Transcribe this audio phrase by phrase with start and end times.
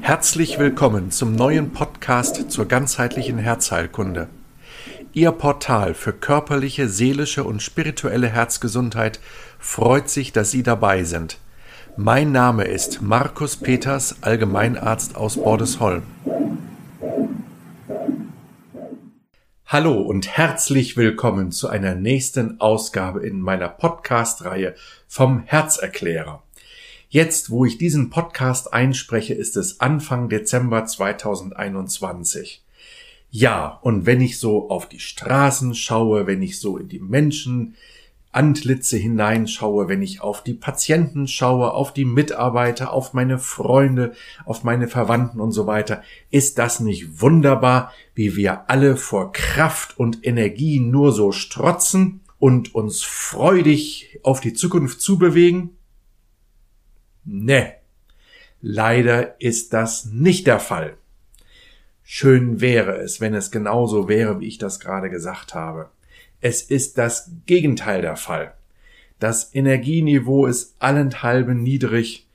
[0.00, 4.28] Herzlich willkommen zum neuen Podcast zur ganzheitlichen Herzheilkunde.
[5.12, 9.18] Ihr Portal für körperliche, seelische und spirituelle Herzgesundheit
[9.58, 11.38] freut sich, dass Sie dabei sind.
[11.96, 16.02] Mein Name ist Markus Peters, Allgemeinarzt aus Bordesholm.
[19.66, 24.74] Hallo und herzlich willkommen zu einer nächsten Ausgabe in meiner Podcast-Reihe
[25.06, 26.42] vom Herzerklärer.
[27.12, 32.62] Jetzt, wo ich diesen Podcast einspreche, ist es Anfang Dezember 2021.
[33.32, 37.74] Ja, und wenn ich so auf die Straßen schaue, wenn ich so in die Menschen
[38.30, 44.12] Antlitze hineinschaue, wenn ich auf die Patienten schaue, auf die Mitarbeiter, auf meine Freunde,
[44.44, 49.98] auf meine Verwandten und so weiter, ist das nicht wunderbar, wie wir alle vor Kraft
[49.98, 55.76] und Energie nur so strotzen und uns freudig auf die Zukunft zubewegen?
[57.24, 57.74] Ne,
[58.60, 60.96] leider ist das nicht der Fall.
[62.02, 65.90] Schön wäre es, wenn es genauso wäre, wie ich das gerade gesagt habe.
[66.40, 68.54] Es ist das Gegenteil der Fall.
[69.20, 72.26] Das Energieniveau ist allenthalben niedrig.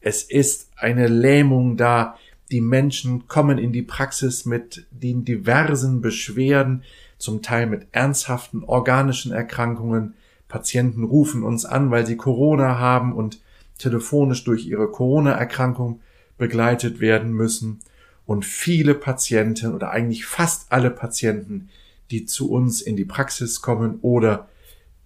[0.00, 2.16] Es ist eine Lähmung da.
[2.50, 6.84] Die Menschen kommen in die Praxis mit den diversen Beschwerden,
[7.16, 10.14] zum Teil mit ernsthaften organischen Erkrankungen.
[10.46, 13.40] Patienten rufen uns an, weil sie Corona haben und
[13.78, 16.00] telefonisch durch ihre Corona-Erkrankung
[16.38, 17.80] begleitet werden müssen.
[18.26, 21.68] Und viele Patienten oder eigentlich fast alle Patienten
[22.10, 24.48] die zu uns in die Praxis kommen oder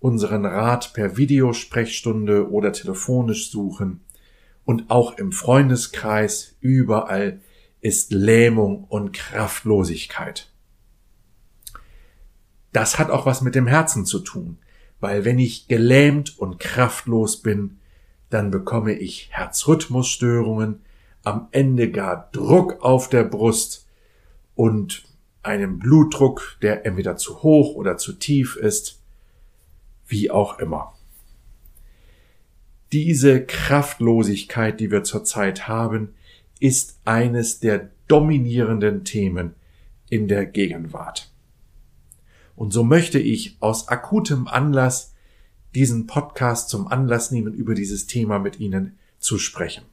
[0.00, 4.00] unseren Rat per Videosprechstunde oder telefonisch suchen.
[4.64, 7.40] Und auch im Freundeskreis überall
[7.80, 10.50] ist Lähmung und Kraftlosigkeit.
[12.72, 14.58] Das hat auch was mit dem Herzen zu tun,
[15.00, 17.77] weil wenn ich gelähmt und kraftlos bin,
[18.30, 20.80] dann bekomme ich Herzrhythmusstörungen,
[21.24, 23.86] am Ende gar Druck auf der Brust
[24.54, 25.04] und
[25.42, 29.00] einem Blutdruck, der entweder zu hoch oder zu tief ist,
[30.06, 30.94] wie auch immer.
[32.92, 36.14] Diese Kraftlosigkeit, die wir zurzeit haben,
[36.60, 39.54] ist eines der dominierenden Themen
[40.08, 41.30] in der Gegenwart.
[42.56, 45.14] Und so möchte ich aus akutem Anlass
[45.74, 49.84] diesen Podcast zum Anlass nehmen, über dieses Thema mit Ihnen zu sprechen.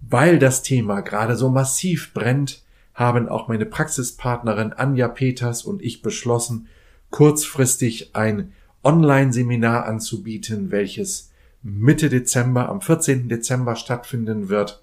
[0.00, 2.62] Weil das Thema gerade so massiv brennt,
[2.94, 6.68] haben auch meine Praxispartnerin Anja Peters und ich beschlossen,
[7.10, 11.30] kurzfristig ein Online-Seminar anzubieten, welches
[11.62, 13.28] Mitte Dezember, am 14.
[13.28, 14.82] Dezember stattfinden wird.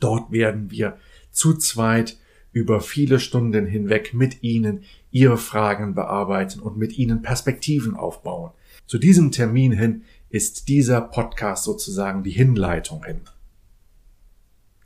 [0.00, 0.98] Dort werden wir
[1.30, 2.16] zu zweit
[2.56, 8.50] über viele Stunden hinweg mit Ihnen Ihre Fragen bearbeiten und mit Ihnen Perspektiven aufbauen.
[8.86, 13.20] Zu diesem Termin hin ist dieser Podcast sozusagen die Hinleitung hin.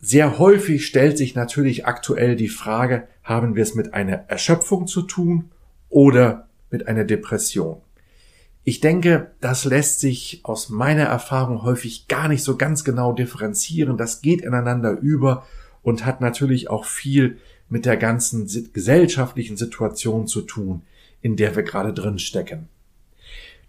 [0.01, 5.03] Sehr häufig stellt sich natürlich aktuell die Frage, haben wir es mit einer Erschöpfung zu
[5.03, 5.53] tun
[5.89, 7.83] oder mit einer Depression?
[8.65, 13.97] Ich denke, das lässt sich aus meiner Erfahrung häufig gar nicht so ganz genau differenzieren.
[13.97, 15.47] Das geht ineinander über
[15.83, 17.39] und hat natürlich auch viel
[17.71, 20.83] mit der ganzen gesellschaftlichen Situation zu tun,
[21.23, 22.69] in der wir gerade drin stecken.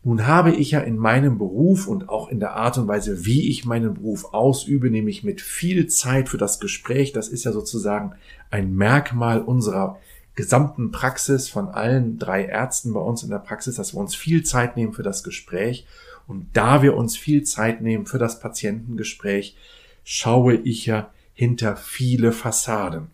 [0.04, 3.50] Nun habe ich ja in meinem Beruf und auch in der Art und Weise, wie
[3.50, 8.14] ich meinen Beruf ausübe, nämlich mit viel Zeit für das Gespräch, das ist ja sozusagen
[8.50, 10.00] ein Merkmal unserer
[10.34, 14.44] gesamten Praxis von allen drei Ärzten bei uns in der Praxis, dass wir uns viel
[14.44, 15.86] Zeit nehmen für das Gespräch.
[16.26, 19.56] Und da wir uns viel Zeit nehmen für das Patientengespräch,
[20.04, 23.08] schaue ich ja hinter viele Fassaden.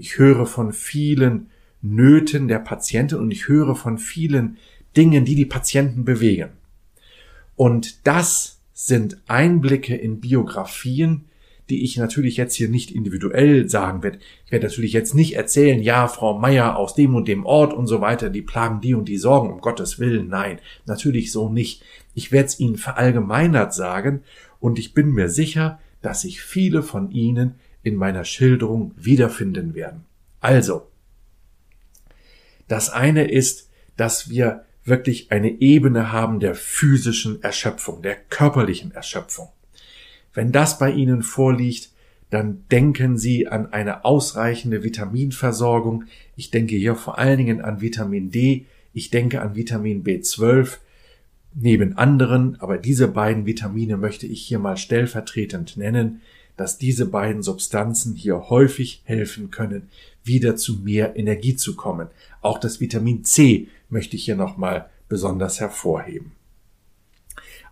[0.00, 1.50] Ich höre von vielen
[1.82, 4.56] Nöten der Patienten und ich höre von vielen
[4.96, 6.48] Dingen, die die Patienten bewegen.
[7.54, 11.26] Und das sind Einblicke in Biografien,
[11.68, 14.20] die ich natürlich jetzt hier nicht individuell sagen werde.
[14.46, 17.86] Ich werde natürlich jetzt nicht erzählen, ja, Frau Meier aus dem und dem Ort und
[17.86, 20.28] so weiter, die plagen die und die Sorgen, um Gottes Willen.
[20.28, 21.84] Nein, natürlich so nicht.
[22.14, 24.22] Ich werde es Ihnen verallgemeinert sagen
[24.60, 30.04] und ich bin mir sicher, dass sich viele von Ihnen in meiner Schilderung wiederfinden werden.
[30.40, 30.88] Also,
[32.68, 39.48] das eine ist, dass wir wirklich eine Ebene haben der physischen Erschöpfung, der körperlichen Erschöpfung.
[40.32, 41.90] Wenn das bei Ihnen vorliegt,
[42.30, 46.04] dann denken Sie an eine ausreichende Vitaminversorgung.
[46.36, 50.78] Ich denke hier vor allen Dingen an Vitamin D, ich denke an Vitamin B12,
[51.54, 56.20] neben anderen, aber diese beiden Vitamine möchte ich hier mal stellvertretend nennen,
[56.60, 59.88] dass diese beiden Substanzen hier häufig helfen können,
[60.24, 62.08] wieder zu mehr Energie zu kommen.
[62.42, 66.32] Auch das Vitamin C möchte ich hier nochmal besonders hervorheben.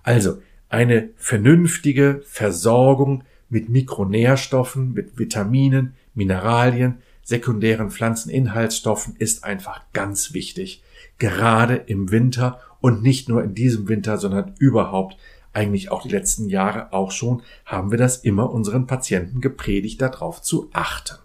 [0.03, 0.39] Also,
[0.71, 10.83] Eine vernünftige Versorgung mit Mikronährstoffen, mit Vitaminen, Mineralien, sekundären Pflanzeninhaltsstoffen ist einfach ganz wichtig.
[11.19, 15.19] Gerade im Winter und nicht nur in diesem Winter, sondern überhaupt
[15.59, 20.41] eigentlich auch die letzten Jahre auch schon, haben wir das immer unseren Patienten gepredigt, darauf
[20.41, 21.19] zu achten.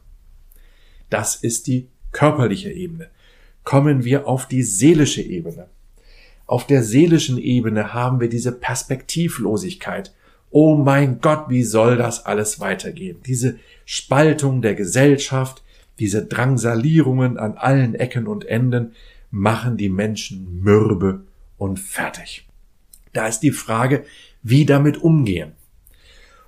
[1.12, 3.09] Das ist die körperliche Ebene.
[3.63, 5.68] Kommen wir auf die seelische Ebene.
[6.47, 10.15] Auf der seelischen Ebene haben wir diese Perspektivlosigkeit.
[10.50, 13.18] Oh mein Gott, wie soll das alles weitergehen?
[13.27, 15.63] Diese Spaltung der Gesellschaft,
[16.00, 18.94] diese Drangsalierungen an allen Ecken und Enden
[19.29, 21.21] machen die Menschen mürbe
[21.57, 22.47] und fertig.
[23.13, 24.04] Da ist die Frage,
[24.42, 25.54] wie damit umgehen.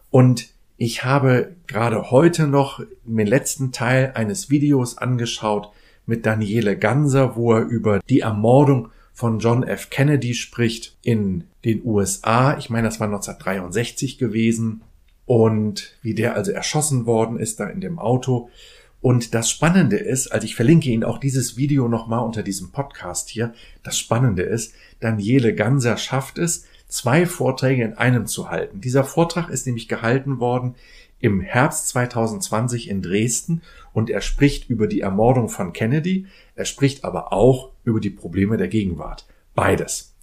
[0.10, 5.70] Und ich habe gerade heute noch den letzten Teil eines Videos angeschaut
[6.06, 9.90] mit Daniele Ganser, wo er über die Ermordung von John F.
[9.90, 12.58] Kennedy spricht in den USA.
[12.58, 14.82] Ich meine, das war 1963 gewesen.
[15.26, 18.50] Und wie der also erschossen worden ist da in dem Auto.
[19.06, 23.30] Und das Spannende ist, also ich verlinke Ihnen auch dieses Video nochmal unter diesem Podcast
[23.30, 23.54] hier.
[23.84, 28.81] Das Spannende ist, Daniele Ganser schafft es, zwei Vorträge in einem zu halten.
[28.81, 30.74] Dieser Vortrag ist nämlich gehalten worden
[31.19, 33.62] im Herbst 2020 in Dresden
[33.94, 36.25] und er spricht über die Ermordung von Kennedy,
[36.56, 39.28] er spricht aber auch über die Probleme der Gegenwart.
[39.54, 40.16] Beides.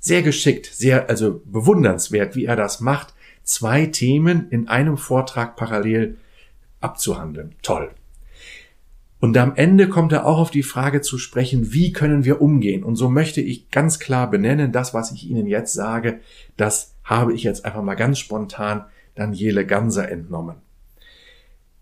[0.00, 6.18] Sehr geschickt, sehr also bewundernswert, wie er das macht, zwei Themen in einem Vortrag parallel
[6.82, 7.54] abzuhandeln.
[7.62, 7.90] Toll.
[9.20, 12.84] Und am Ende kommt er auch auf die Frage zu sprechen, wie können wir umgehen?
[12.84, 16.20] Und so möchte ich ganz klar benennen, das, was ich Ihnen jetzt sage,
[16.56, 18.84] das habe ich jetzt einfach mal ganz spontan
[19.16, 20.56] Daniele Ganser entnommen.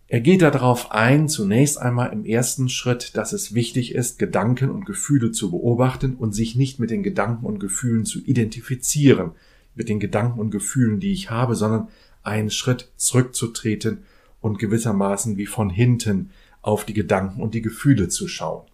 [0.08, 4.86] Er geht darauf ein, zunächst einmal im ersten Schritt, dass es wichtig ist, Gedanken und
[4.86, 9.32] Gefühle zu beobachten und sich nicht mit den Gedanken und Gefühlen zu identifizieren,
[9.74, 11.88] mit den Gedanken und Gefühlen, die ich habe, sondern
[12.22, 14.04] einen Schritt zurückzutreten
[14.40, 16.30] und gewissermaßen wie von hinten
[16.66, 18.66] auf die Gedanken und die Gefühle zu schauen.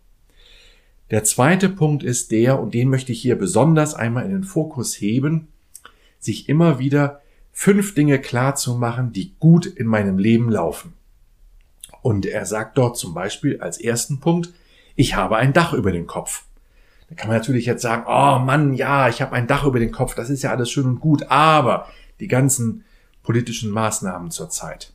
[1.10, 4.98] Der zweite Punkt ist der, und den möchte ich hier besonders einmal in den Fokus
[4.98, 5.48] heben,
[6.18, 7.20] sich immer wieder
[7.52, 10.94] fünf Dinge klar zu machen, die gut in meinem Leben laufen.
[12.00, 14.50] Und er sagt dort zum Beispiel als ersten Punkt,
[14.96, 16.44] ich habe ein Dach über den Kopf.
[17.10, 19.92] Da kann man natürlich jetzt sagen, oh Mann, ja, ich habe ein Dach über den
[19.92, 21.88] Kopf, das ist ja alles schön und gut, aber
[22.20, 22.84] die ganzen
[23.22, 24.94] politischen Maßnahmen zurzeit.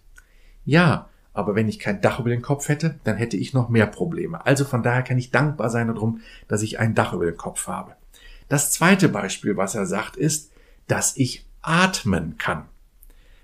[0.65, 3.85] Ja, aber wenn ich kein Dach über den Kopf hätte, dann hätte ich noch mehr
[3.85, 4.43] Probleme.
[4.43, 7.67] Also von daher kann ich dankbar sein darum, dass ich ein Dach über den Kopf
[7.67, 7.93] habe.
[8.49, 10.51] Das zweite Beispiel, was er sagt, ist,
[10.87, 12.65] dass ich atmen kann.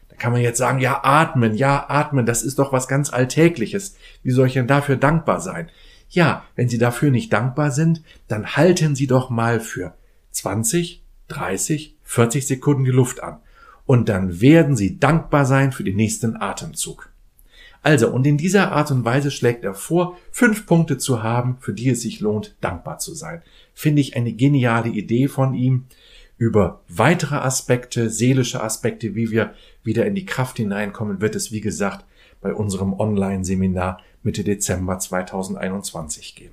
[0.10, 3.96] Da kann man jetzt sagen, ja, atmen, ja, atmen, das ist doch was ganz Alltägliches.
[4.24, 5.70] Wie soll ich denn dafür dankbar sein?
[6.10, 9.94] Ja, wenn Sie dafür nicht dankbar sind, dann halten Sie doch mal für
[10.32, 13.38] 20, 30, 40 Sekunden die Luft an.
[13.86, 17.13] Und dann werden Sie dankbar sein für den nächsten Atemzug.
[17.84, 21.74] Also, und in dieser Art und Weise schlägt er vor, fünf Punkte zu haben, für
[21.74, 23.42] die es sich lohnt, dankbar zu sein.
[23.74, 25.86] Finde ich eine geniale Idee von ihm.
[26.38, 29.54] Über weitere Aspekte, seelische Aspekte, wie wir
[29.84, 32.06] wieder in die Kraft hineinkommen, wird es, wie gesagt,
[32.42, 36.52] bei unserem Online-Seminar Mitte Dezember 2021 gehen.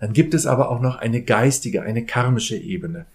[0.00, 3.06] Dann gibt es aber auch noch eine geistige, eine karmische Ebene.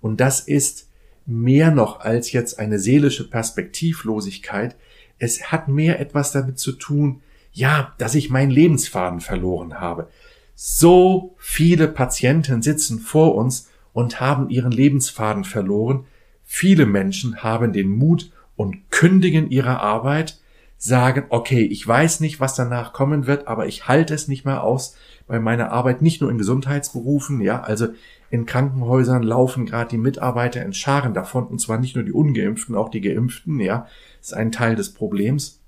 [0.00, 0.88] Und das ist
[1.24, 4.76] mehr noch als jetzt eine seelische Perspektivlosigkeit,
[5.18, 7.22] es hat mehr etwas damit zu tun,
[7.52, 10.08] ja, dass ich meinen Lebensfaden verloren habe.
[10.54, 16.04] So viele Patienten sitzen vor uns und haben ihren Lebensfaden verloren.
[16.44, 20.38] Viele Menschen haben den Mut und kündigen ihre Arbeit,
[20.78, 24.62] sagen, okay, ich weiß nicht, was danach kommen wird, aber ich halte es nicht mehr
[24.62, 24.96] aus
[25.26, 27.88] bei meiner Arbeit, nicht nur in Gesundheitsberufen, ja, also
[28.30, 32.76] in Krankenhäusern laufen gerade die Mitarbeiter in Scharen davon, und zwar nicht nur die Ungeimpften,
[32.76, 33.86] auch die Geimpften, ja,
[34.28, 35.60] ist ein Teil des Problems.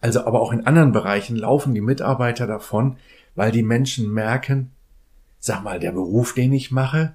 [0.00, 2.96] Also aber auch in anderen Bereichen laufen die Mitarbeiter davon,
[3.34, 4.70] weil die Menschen merken,
[5.38, 7.14] sag mal, der Beruf, den ich mache,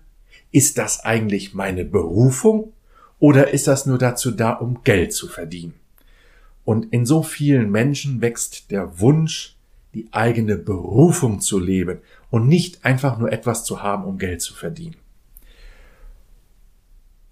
[0.51, 2.74] ist das eigentlich meine Berufung
[3.20, 5.74] oder ist das nur dazu da, um Geld zu verdienen?
[6.63, 9.58] Und in so vielen Menschen wächst der Wunsch,
[9.94, 12.00] die eigene Berufung zu leben
[12.32, 14.96] und nicht einfach nur etwas zu haben, um Geld zu verdienen.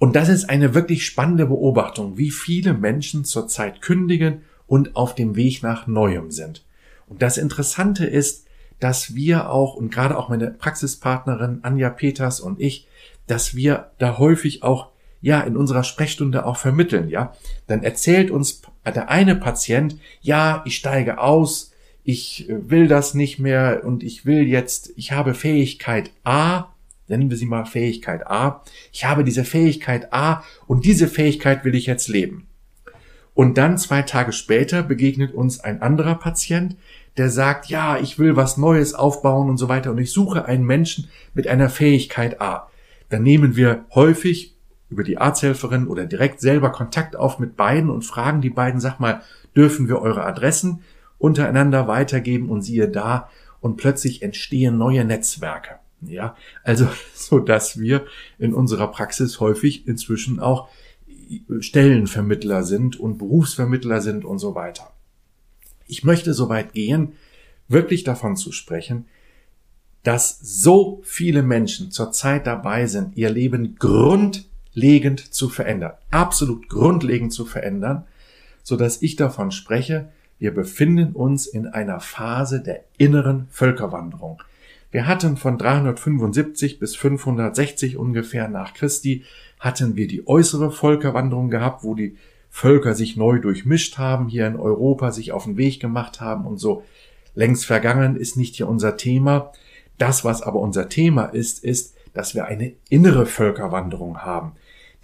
[0.03, 5.37] Und das ist eine wirklich spannende Beobachtung, wie viele Menschen zurzeit kündigen und auf dem
[5.37, 6.65] Weg nach Neuem sind.
[7.07, 8.45] Und das Interessante ist,
[8.81, 12.85] dass wir auch, und gerade auch meine Praxispartnerin Anja Peters und ich,
[13.27, 14.89] dass wir da häufig auch,
[15.21, 17.31] ja, in unserer Sprechstunde auch vermitteln, ja.
[17.67, 21.71] Dann erzählt uns der eine Patient, ja, ich steige aus,
[22.03, 26.72] ich will das nicht mehr und ich will jetzt, ich habe Fähigkeit A,
[27.07, 28.63] nennen wir sie mal Fähigkeit A.
[28.91, 32.47] Ich habe diese Fähigkeit A und diese Fähigkeit will ich jetzt leben.
[33.33, 36.77] Und dann zwei Tage später begegnet uns ein anderer Patient,
[37.17, 40.65] der sagt, ja, ich will was Neues aufbauen und so weiter und ich suche einen
[40.65, 42.69] Menschen mit einer Fähigkeit A.
[43.09, 44.55] Dann nehmen wir häufig
[44.89, 48.99] über die Arzthelferin oder direkt selber Kontakt auf mit beiden und fragen die beiden, sag
[48.99, 49.21] mal,
[49.55, 50.81] dürfen wir eure Adressen
[51.17, 53.29] untereinander weitergeben und siehe da
[53.61, 55.79] und plötzlich entstehen neue Netzwerke.
[56.07, 58.05] Ja, also so dass wir
[58.39, 60.69] in unserer Praxis häufig inzwischen auch
[61.59, 64.93] Stellenvermittler sind und Berufsvermittler sind und so weiter.
[65.87, 67.13] Ich möchte so weit gehen,
[67.67, 69.05] wirklich davon zu sprechen,
[70.03, 77.45] dass so viele Menschen zurzeit dabei sind, ihr Leben grundlegend zu verändern, absolut grundlegend zu
[77.45, 78.05] verändern,
[78.63, 84.43] so dass ich davon spreche, wir befinden uns in einer Phase der inneren Völkerwanderung.
[84.93, 89.23] Wir hatten von 375 bis 560 ungefähr nach Christi
[89.59, 92.15] hatten wir die äußere Völkerwanderung gehabt, wo die
[92.51, 96.59] Völker sich neu durchmischt haben, hier in Europa sich auf den Weg gemacht haben und
[96.59, 96.83] so.
[97.33, 99.51] Längst vergangen ist nicht hier unser Thema.
[99.97, 104.51] Das, was aber unser Thema ist, ist, dass wir eine innere Völkerwanderung haben.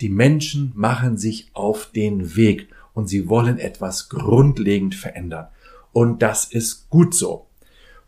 [0.01, 5.48] Die Menschen machen sich auf den Weg und sie wollen etwas grundlegend verändern.
[5.93, 7.49] Und das ist gut so.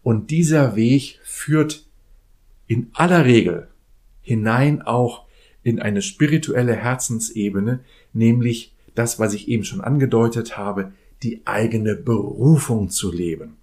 [0.03, 1.85] Und dieser Weg führt
[2.67, 3.67] in aller Regel
[4.21, 5.25] hinein auch
[5.63, 7.81] in eine spirituelle Herzensebene,
[8.13, 10.91] nämlich das, was ich eben schon angedeutet habe,
[11.23, 13.57] die eigene Berufung zu leben.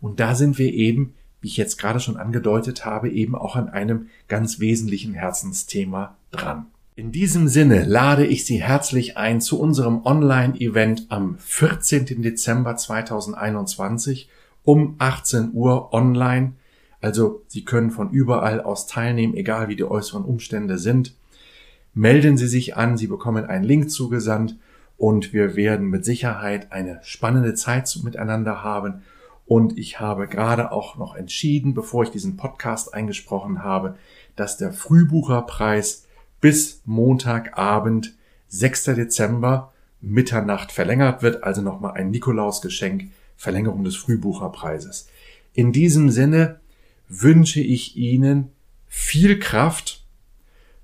[0.00, 3.68] Und da sind wir eben, wie ich jetzt gerade schon angedeutet habe, eben auch an
[3.68, 6.66] einem ganz wesentlichen Herzensthema dran.
[6.94, 12.22] In diesem Sinne lade ich Sie herzlich ein zu unserem Online-Event am 14.
[12.22, 14.28] Dezember 2021
[14.64, 16.52] um 18 Uhr online.
[17.00, 21.14] Also Sie können von überall aus teilnehmen, egal wie die äußeren Umstände sind.
[21.94, 24.56] Melden Sie sich an, Sie bekommen einen Link zugesandt
[24.96, 29.02] und wir werden mit Sicherheit eine spannende Zeit miteinander haben.
[29.46, 33.96] Und ich habe gerade auch noch entschieden, bevor ich diesen Podcast eingesprochen habe,
[34.36, 36.06] dass der Frühbucherpreis
[36.40, 38.14] bis Montagabend,
[38.48, 38.84] 6.
[38.84, 43.10] Dezember, Mitternacht verlängert wird, also nochmal ein Nikolausgeschenk
[43.42, 45.08] Verlängerung des Frühbucherpreises.
[45.52, 46.60] In diesem Sinne
[47.08, 48.52] wünsche ich Ihnen
[48.86, 50.04] viel Kraft,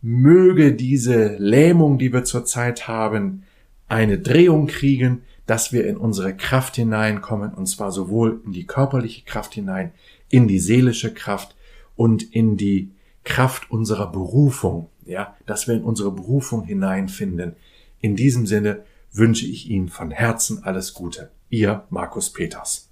[0.02, 3.44] möge diese Lähmung, die wir zurzeit haben,
[3.86, 9.24] eine Drehung kriegen, dass wir in unsere Kraft hineinkommen, und zwar sowohl in die körperliche
[9.24, 9.92] Kraft hinein,
[10.28, 11.54] in die seelische Kraft
[11.94, 12.90] und in die
[13.22, 17.54] Kraft unserer Berufung, ja, dass wir in unsere Berufung hineinfinden.
[18.00, 21.30] In diesem Sinne wünsche ich Ihnen von Herzen alles Gute.
[21.50, 22.88] Ihr Markus Peters.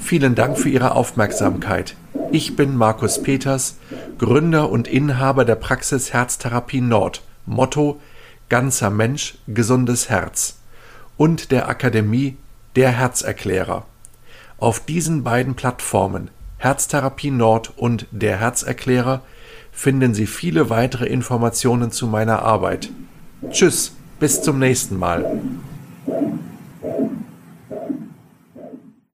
[0.00, 1.96] Vielen Dank für Ihre Aufmerksamkeit.
[2.32, 3.78] Ich bin Markus Peters,
[4.18, 8.00] Gründer und Inhaber der Praxis Herztherapie Nord, Motto
[8.48, 10.58] Ganzer Mensch, gesundes Herz
[11.16, 12.36] und der Akademie
[12.76, 13.86] Der Herzerklärer.
[14.58, 19.22] Auf diesen beiden Plattformen Herztherapie Nord und Der Herzerklärer
[19.80, 22.90] finden Sie viele weitere Informationen zu meiner Arbeit.
[23.50, 23.96] Tschüss!
[24.18, 25.40] Bis zum nächsten Mal.